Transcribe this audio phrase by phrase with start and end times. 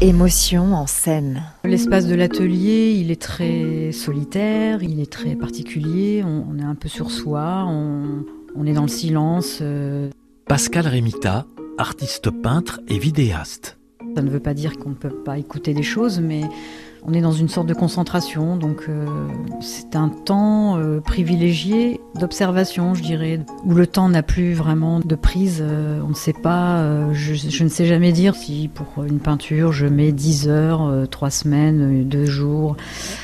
[0.00, 1.42] Émotion en scène.
[1.64, 6.88] L'espace de l'atelier, il est très solitaire, il est très particulier, on, est un peu
[6.88, 9.58] sur soi, on, est dans le silence.
[9.60, 10.08] Euh.
[10.46, 11.46] Pascal Rémita,
[11.78, 13.76] artiste peintre et vidéaste.
[14.14, 16.42] Ça ne veut pas dire qu'on ne peut pas écouter des choses, mais
[17.06, 19.06] on est dans une sorte de concentration, donc euh,
[19.60, 25.14] c'est un temps euh, privilégié d'observation, je dirais, où le temps n'a plus vraiment de
[25.14, 25.62] prise.
[25.62, 29.72] Euh, on ne sait pas, je, je, ne sais jamais dire si pour une peinture
[29.72, 32.76] je mets 10 heures, 3 semaines, 2 jours.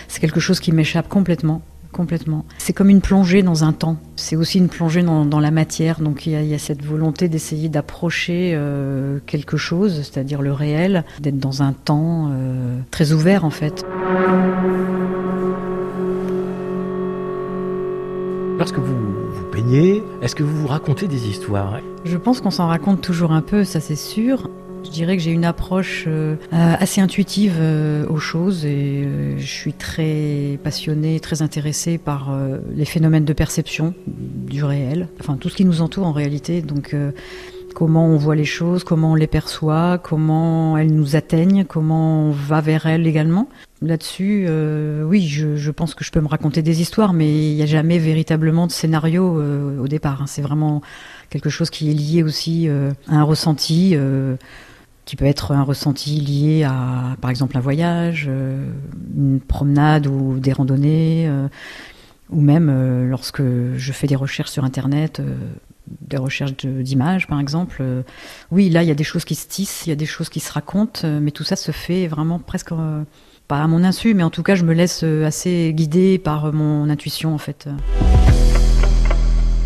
[0.09, 1.62] C'est quelque chose qui m'échappe complètement
[1.95, 2.45] complètement.
[2.59, 3.97] C'est comme une plongée dans un temps.
[4.16, 6.01] C'est aussi une plongée dans, la matière.
[6.01, 11.38] Donc il y, a, cette volonté d'essayer d'approcher euh, quelque chose, c'est-à-dire le réel, d'être
[11.38, 13.85] dans un temps euh, très ouvert en fait.
[18.59, 18.95] Lorsque vous,
[19.33, 21.80] vous peignez, est-ce que vous vous racontez des histoires?
[22.05, 24.49] Je pense qu'on s'en raconte toujours un peu, ça c'est sûr.
[24.84, 29.46] Je dirais que j'ai une approche euh, assez intuitive euh, aux choses et euh, je
[29.46, 32.37] suis très passionnée, très intéressée par
[32.74, 36.60] les phénomènes de perception du réel, enfin tout ce qui nous entoure en réalité.
[36.60, 36.95] Donc
[37.74, 42.30] comment on voit les choses, comment on les perçoit, comment elles nous atteignent, comment on
[42.30, 43.49] va vers elles également.
[43.82, 44.49] Là-dessus,
[45.05, 47.99] oui, je, pense que je peux me raconter des histoires, mais il n'y a jamais
[47.99, 49.40] véritablement de scénario
[49.80, 50.23] au départ.
[50.23, 50.27] Hein.
[50.27, 50.82] C'est vraiment
[51.30, 53.96] quelque chose qui est lié aussi à un ressenti
[55.05, 58.71] qui peut être un ressenti lié à, par exemple, un voyage, euh,
[59.16, 61.49] une promenade ou des randonnées, euh,
[62.30, 65.21] ou même euh, lorsque je fais des recherches sur Internet,
[66.00, 67.83] des recherches d'images, par exemple.
[68.50, 70.31] oui, là, il y a des choses qui se tissent, il y a des choses
[70.31, 72.72] qui se racontent, mais tout ça se fait vraiment presque
[73.47, 76.89] pas à mon insu, mais en tout cas, je me laisse assez guider par mon
[76.89, 77.69] intuition, en fait.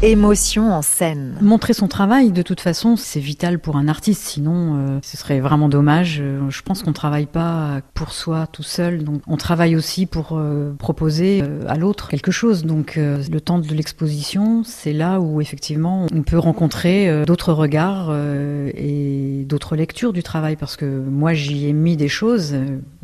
[0.00, 1.36] Émotion en scène.
[1.41, 4.22] Montrer son travail, de toute façon, c'est vital pour un artiste.
[4.22, 6.20] Sinon, euh, ce serait vraiment dommage.
[6.22, 9.02] Euh, je pense qu'on travaille pas pour soi tout seul.
[9.02, 12.64] Donc, on travaille aussi pour euh, proposer à l'autre quelque chose.
[12.64, 19.44] Donc, le temps de l'exposition, c'est là où effectivement on peut rencontrer d'autres regards et
[19.48, 20.55] d'autres lectures du travail.
[20.55, 22.55] Parce que moi, j'y ai mis des choses,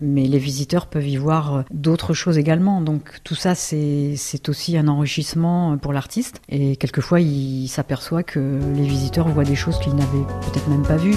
[0.00, 2.80] mais les visiteurs peuvent y voir d'autres choses également.
[2.80, 6.40] Donc, tout ça, c'est aussi un enrichissement pour l'artiste.
[6.84, 11.16] Quelquefois il s'aperçoit que les visiteurs voient des choses qu'ils n'avaient peut-être même pas vues.